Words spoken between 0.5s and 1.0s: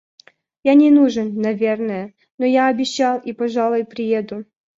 Я не